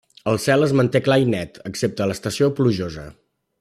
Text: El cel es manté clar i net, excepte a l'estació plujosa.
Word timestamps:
El 0.29 0.37
cel 0.45 0.67
es 0.67 0.73
manté 0.79 1.01
clar 1.09 1.19
i 1.25 1.29
net, 1.35 1.61
excepte 1.73 2.05
a 2.07 2.11
l'estació 2.13 2.53
plujosa. 2.61 3.09